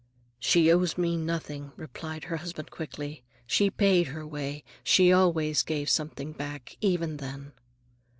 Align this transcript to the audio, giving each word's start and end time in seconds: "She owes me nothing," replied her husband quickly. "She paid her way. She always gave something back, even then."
"She 0.39 0.71
owes 0.71 0.97
me 0.97 1.15
nothing," 1.15 1.73
replied 1.75 2.23
her 2.23 2.37
husband 2.37 2.71
quickly. 2.71 3.21
"She 3.45 3.69
paid 3.69 4.07
her 4.07 4.25
way. 4.25 4.63
She 4.83 5.13
always 5.13 5.61
gave 5.61 5.91
something 5.91 6.31
back, 6.31 6.75
even 6.81 7.17
then." 7.17 7.51